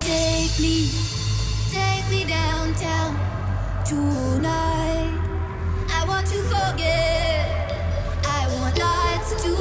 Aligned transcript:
Take 0.00 0.58
me, 0.60 0.90
take 1.70 2.08
me 2.10 2.24
downtown 2.24 3.14
tonight. 3.84 5.12
I 5.90 6.04
want 6.06 6.26
to 6.28 6.42
forget. 6.42 7.72
I 8.24 8.46
want 8.54 8.78
lights 8.78 9.42
to 9.44 9.52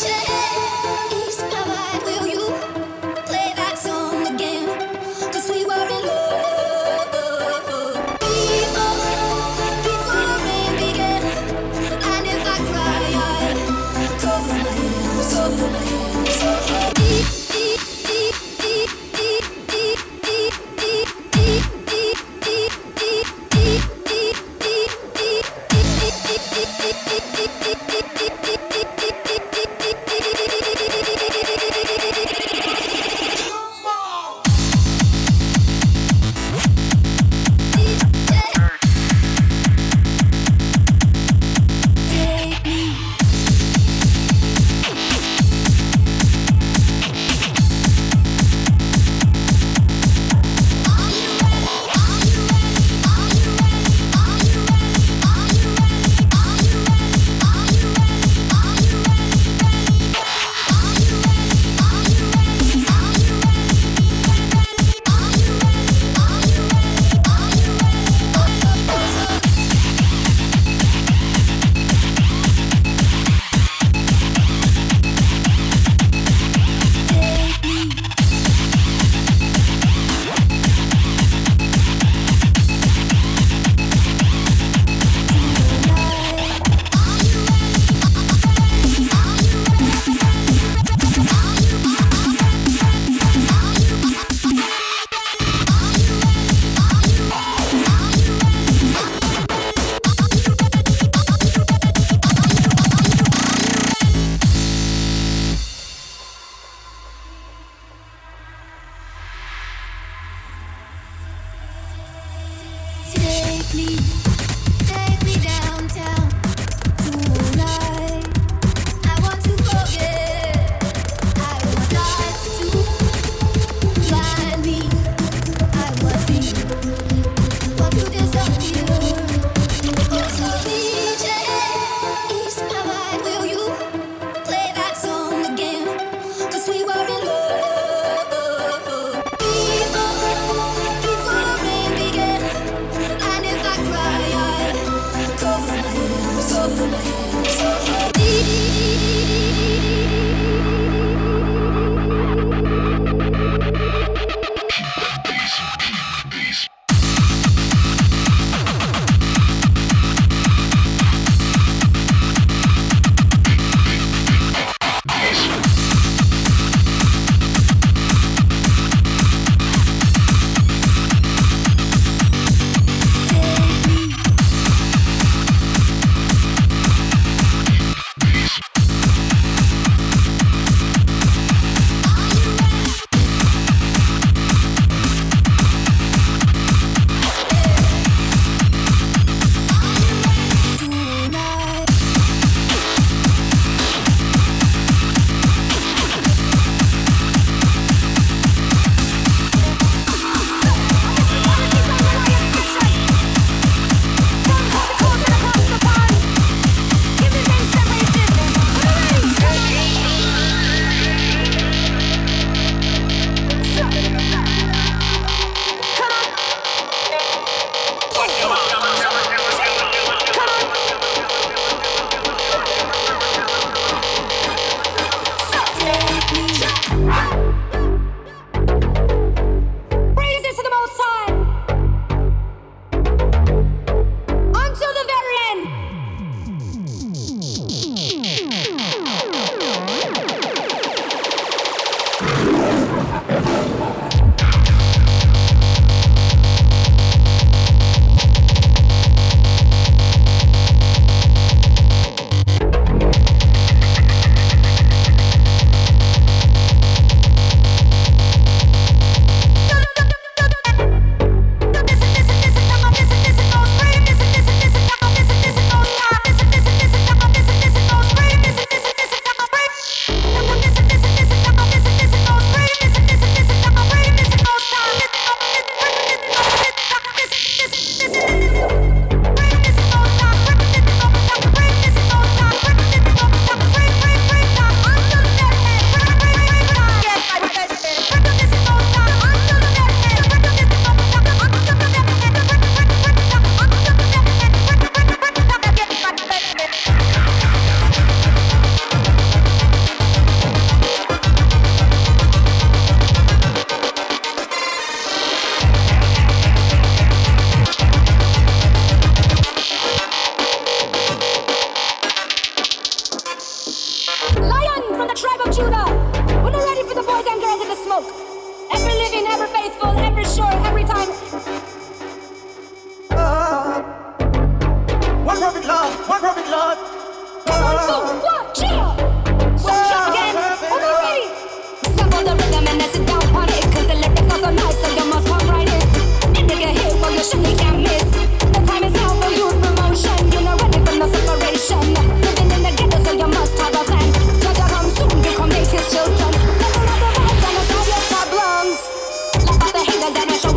cause 350.15 350.45
I'm 350.45 350.56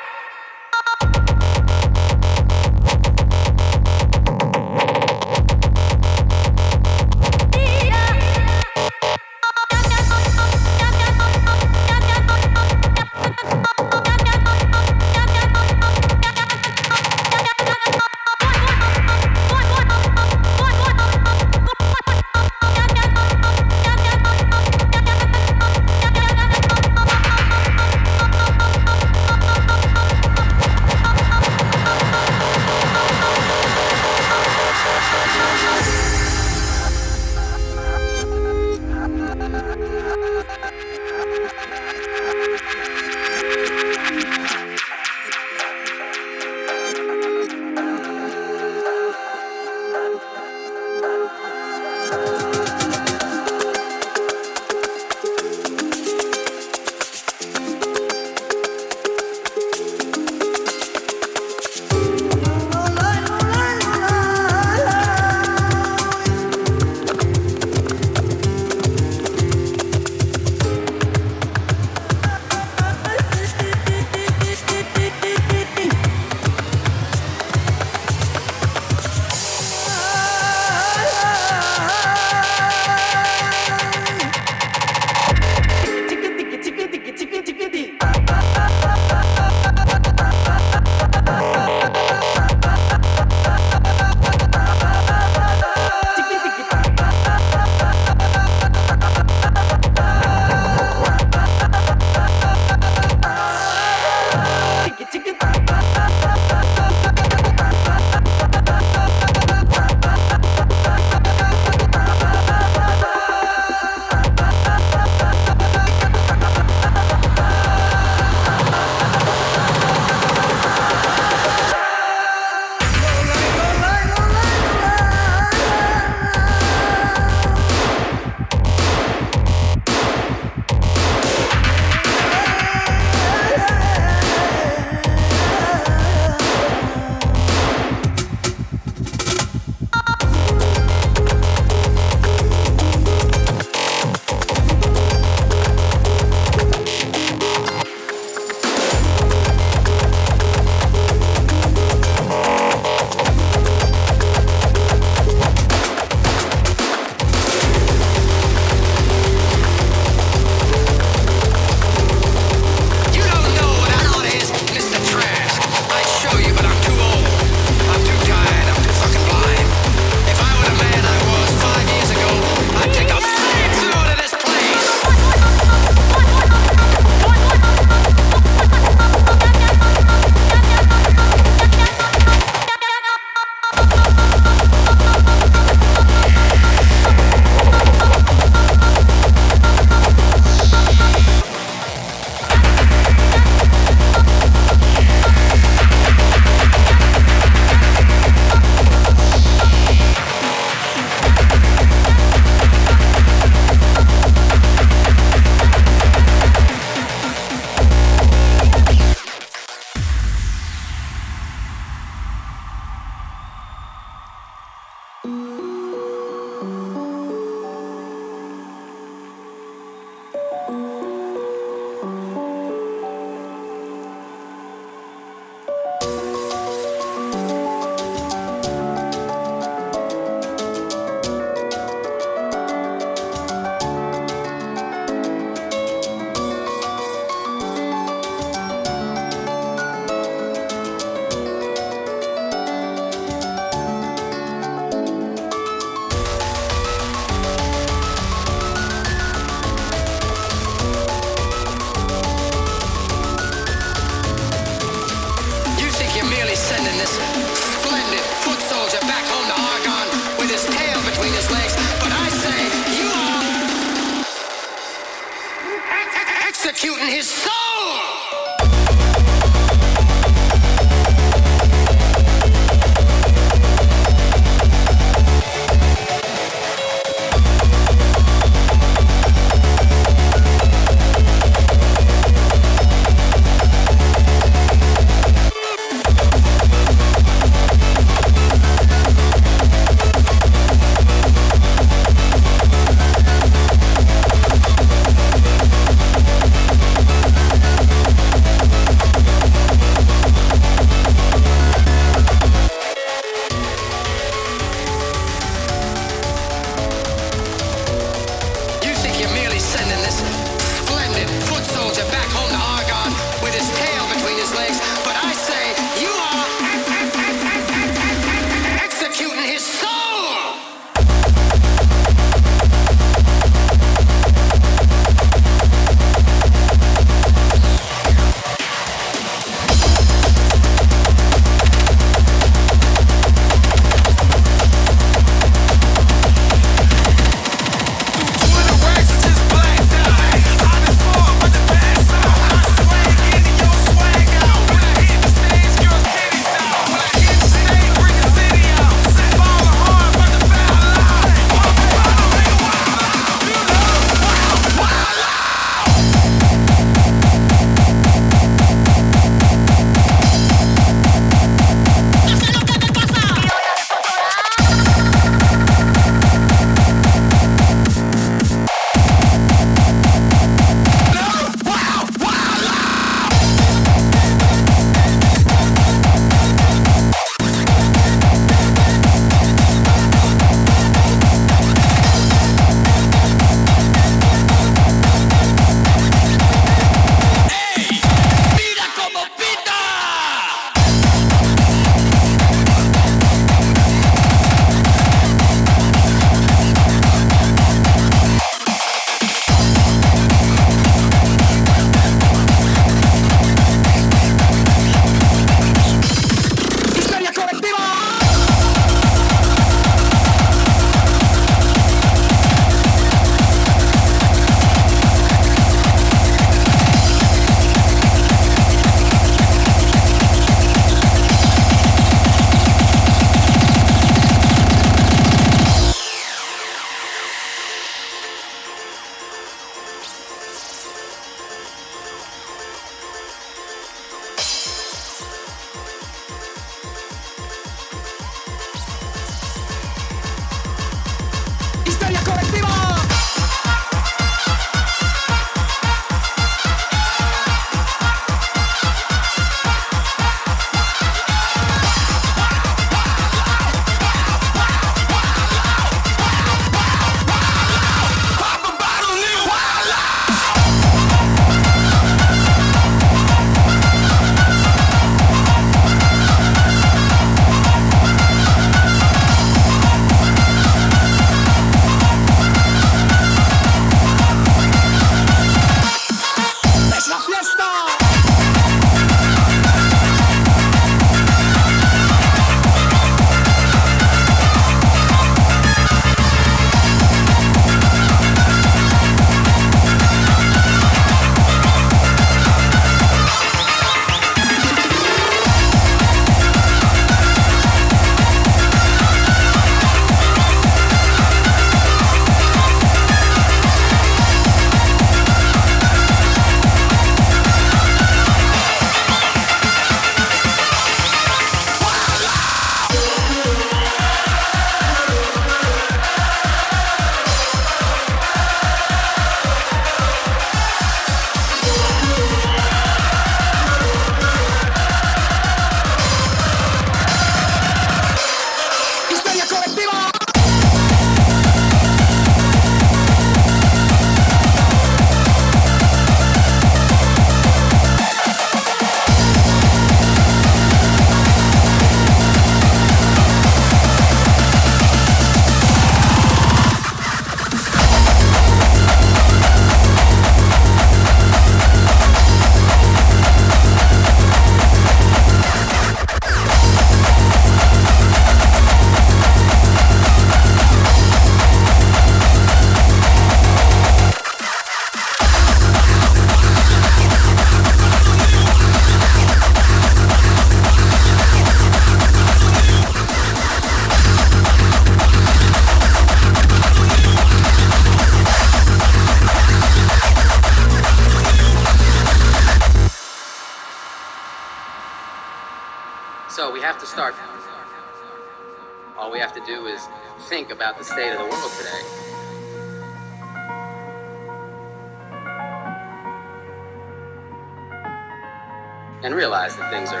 And 599.04 599.16
realize 599.16 599.56
that 599.56 599.68
things 599.72 599.90
are 599.90 600.00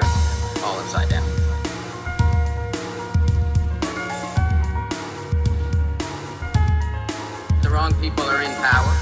all 0.64 0.78
upside 0.78 1.08
down. 1.08 1.24
The 7.62 7.68
wrong 7.68 7.92
people 7.94 8.22
are 8.22 8.42
in 8.42 8.54
power, 8.62 8.94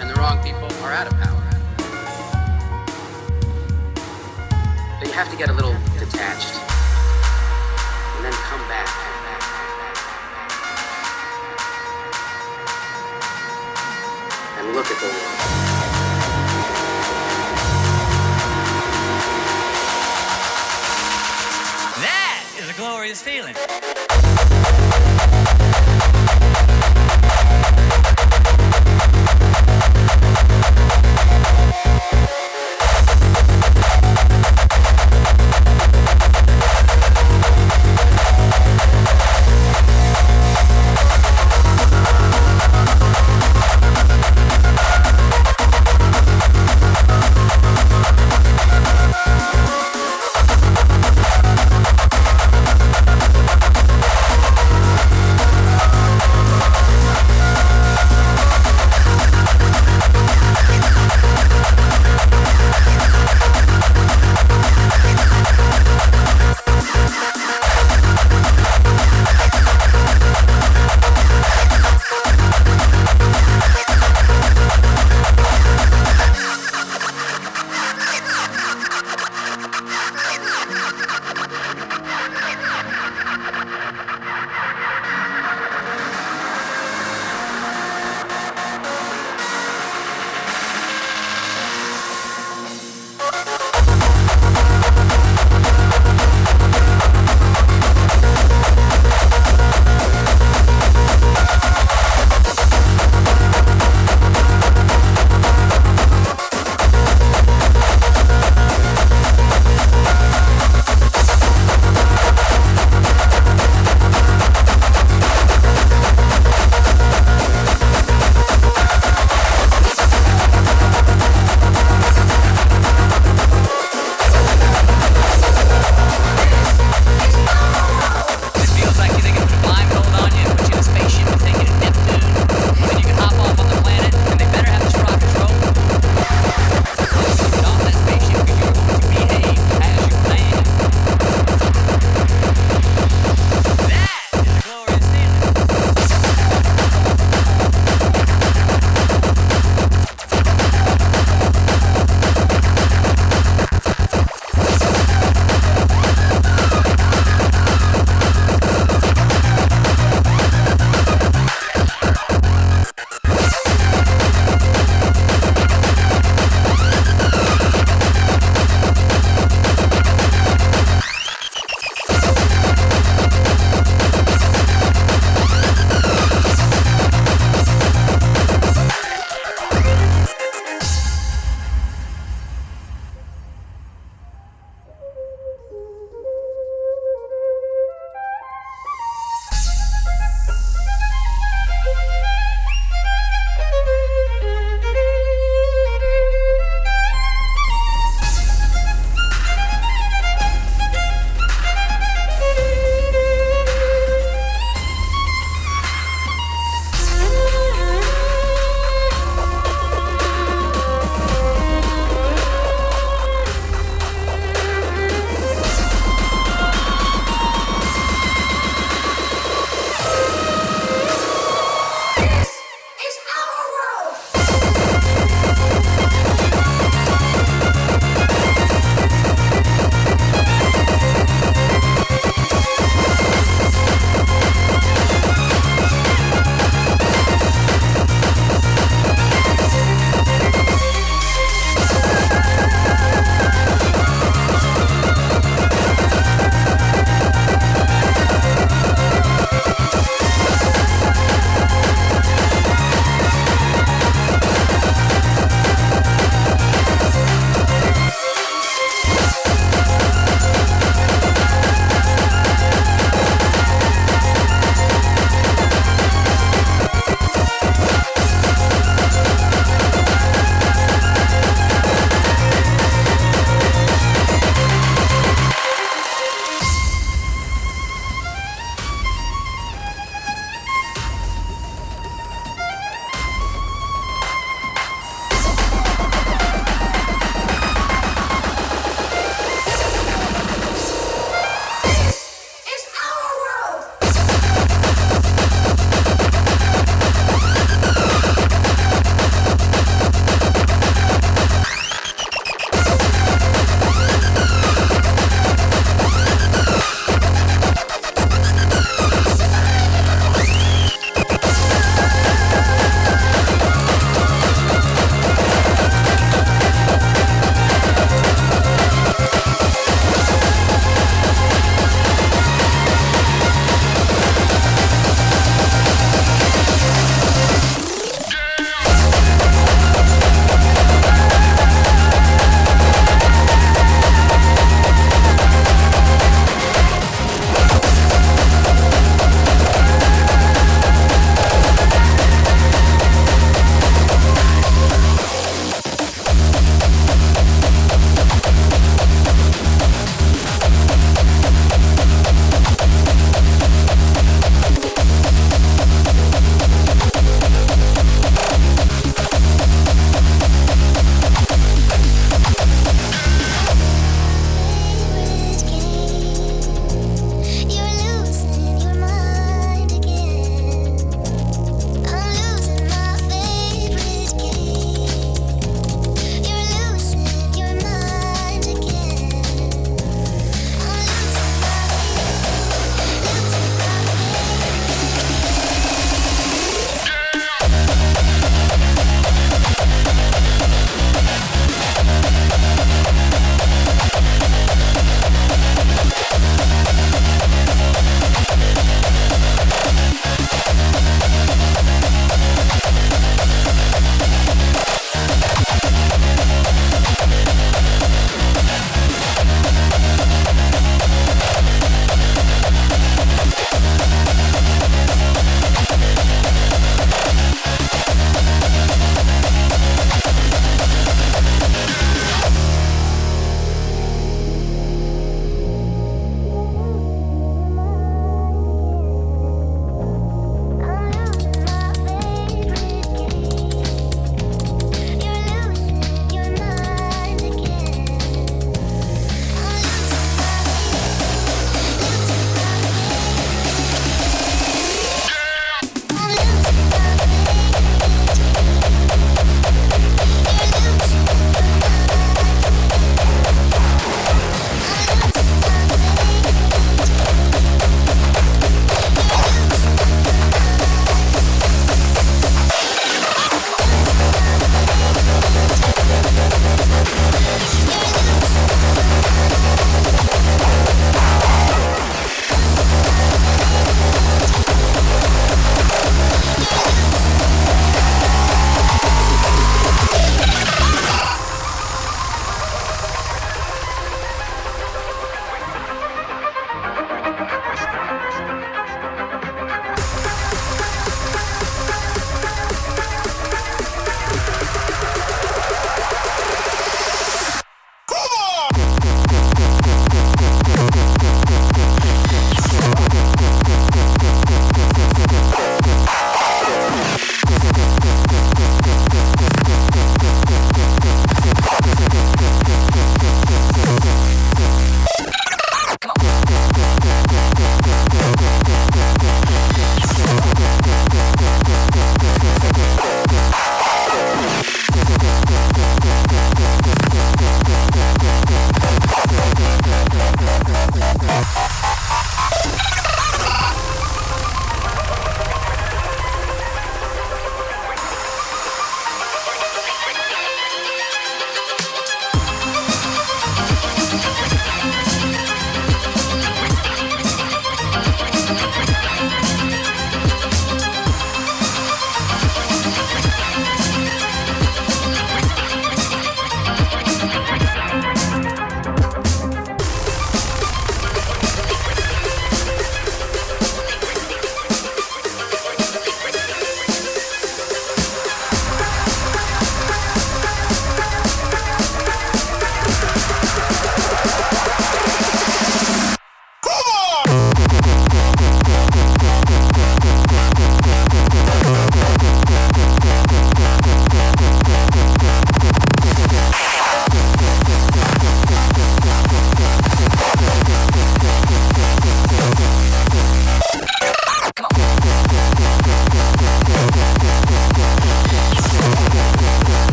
and 0.00 0.10
the 0.10 0.14
wrong 0.20 0.42
people 0.42 0.68
are 0.84 0.92
out 0.92 1.06
of 1.06 1.14
power. 1.18 1.42
But 4.98 5.08
you 5.08 5.14
have 5.14 5.30
to 5.30 5.36
get 5.38 5.48
a 5.48 5.54
little 5.54 5.72
detached 5.98 6.60
and 8.16 8.24
then 8.26 8.32
come 8.32 8.60
back. 8.68 8.88
And 14.58 14.74
look 14.74 14.90
at 14.90 15.00
the 15.00 15.06
world. 15.06 15.67
Glorious 22.78 23.20
feeling. 23.20 23.56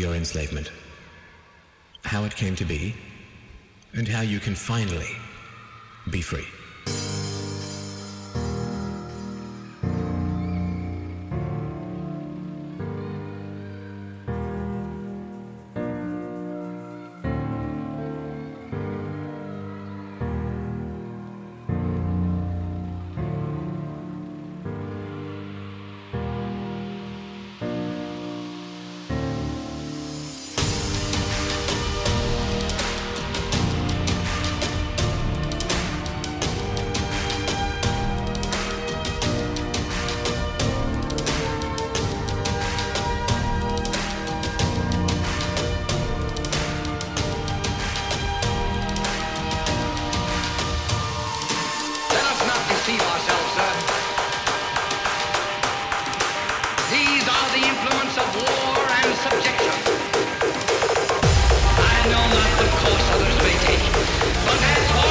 Your 0.00 0.14
enslavement, 0.14 0.72
how 2.04 2.24
it 2.24 2.34
came 2.34 2.56
to 2.56 2.64
be, 2.64 2.94
and 3.92 4.08
how 4.08 4.22
you 4.22 4.40
can 4.40 4.54
finally 4.54 5.14
be 6.10 6.22
free. 6.22 6.46
Okay. 64.48 65.09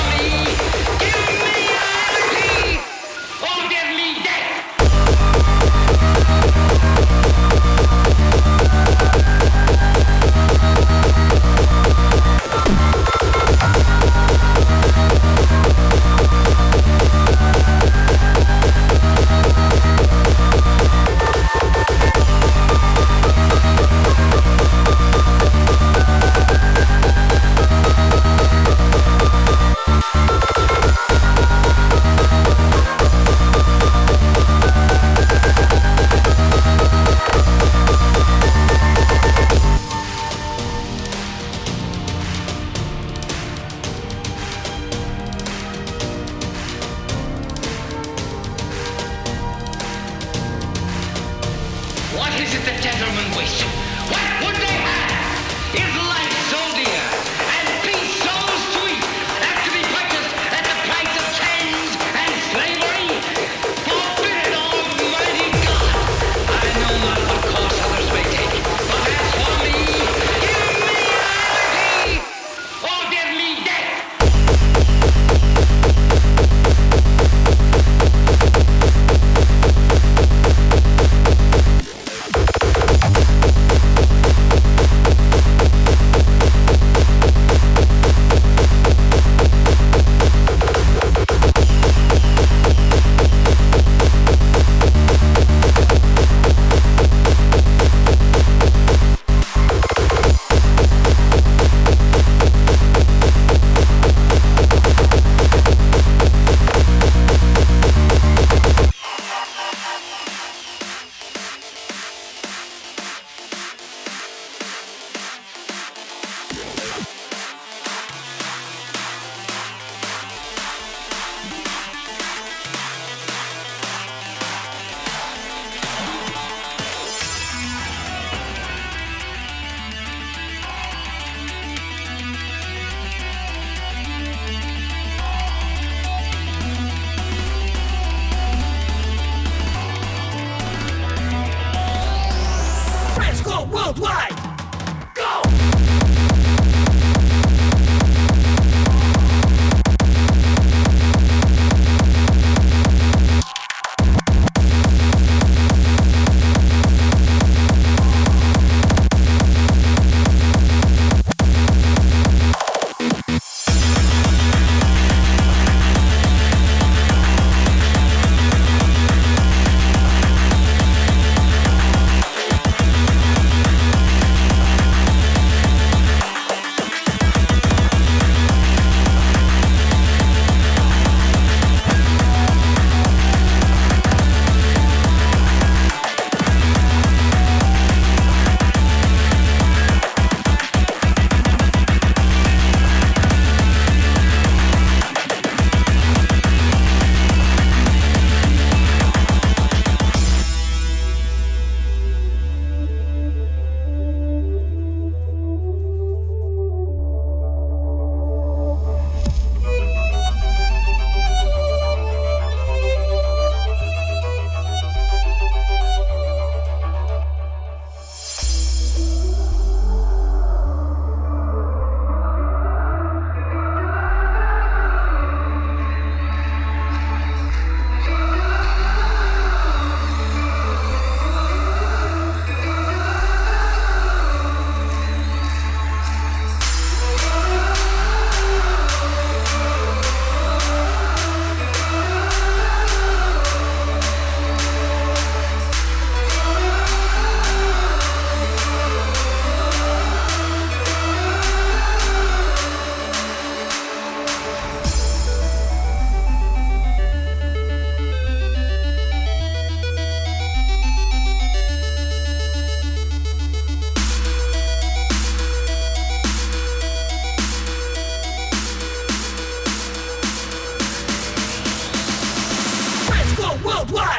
supply! 273.90 274.19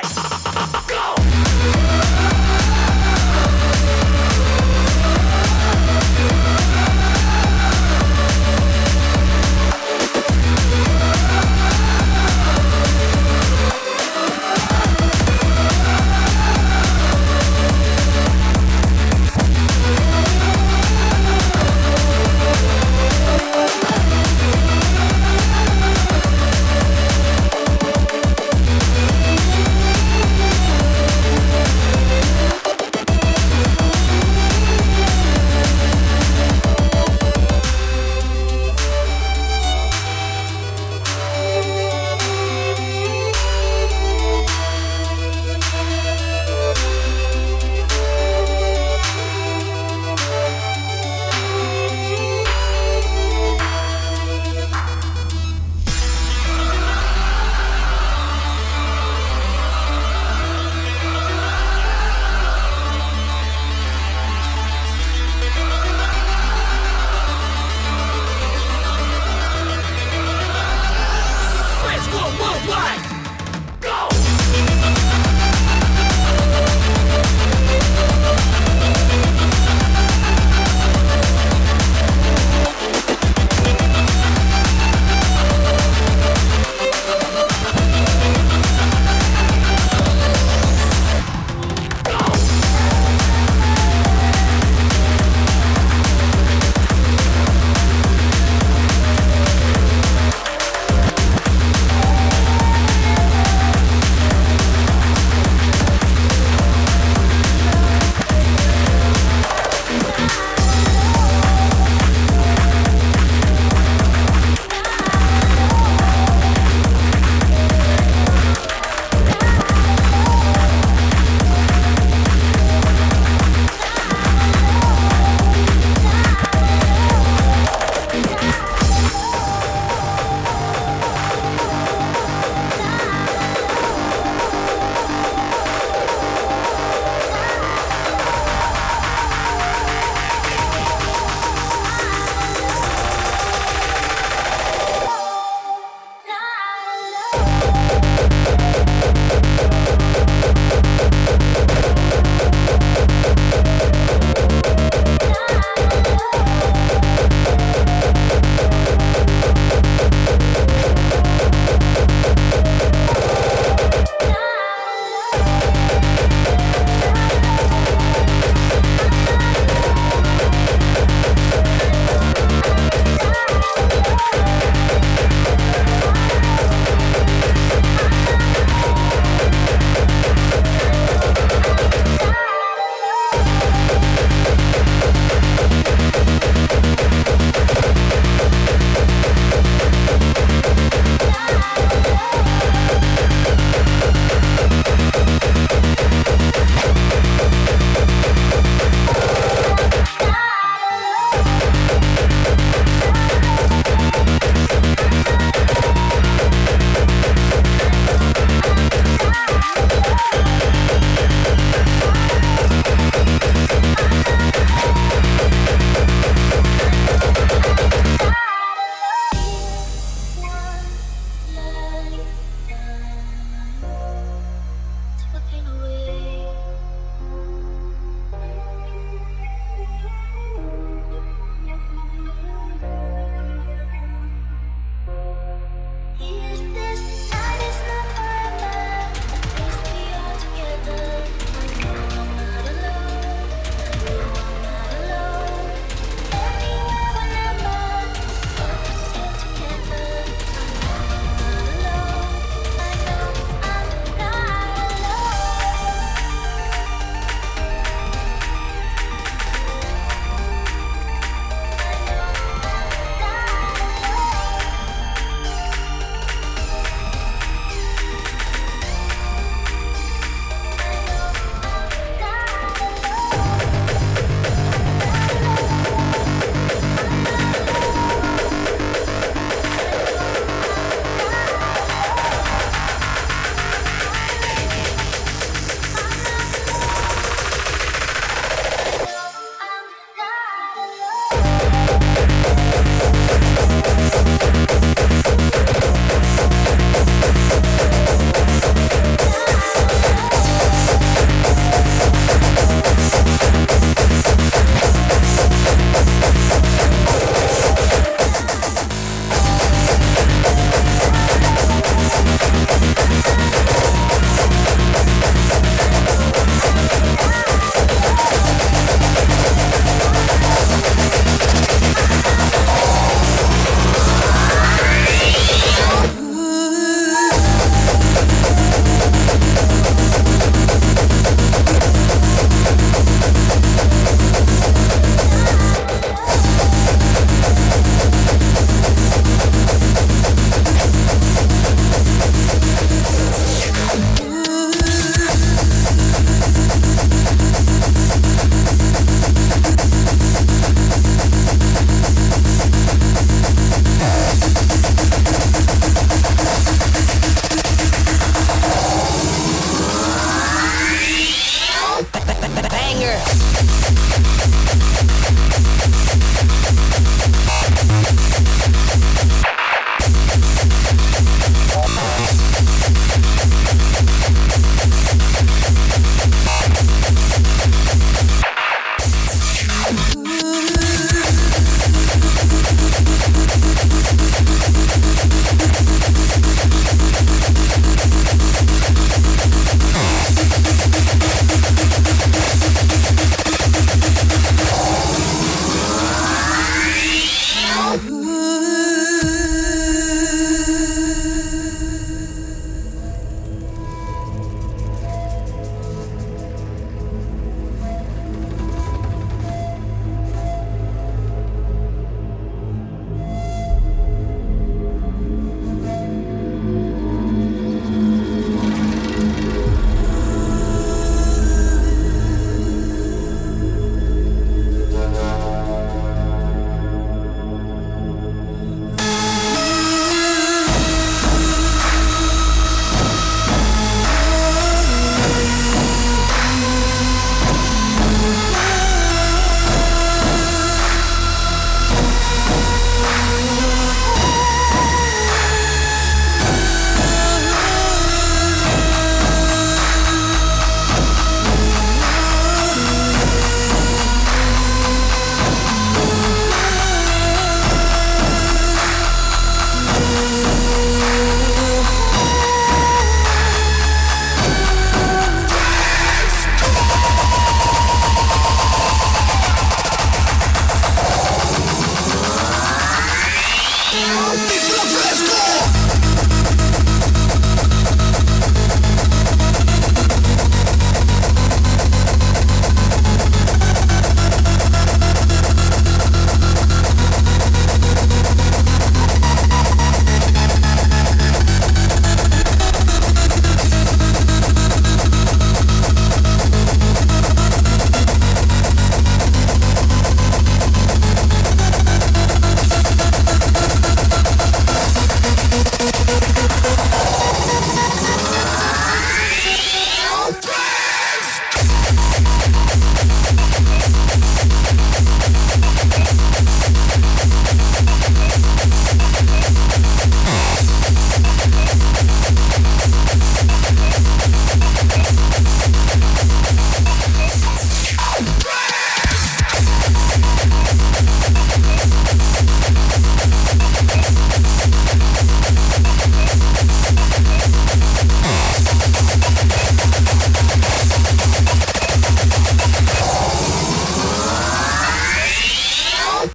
Banger. 363.01 363.60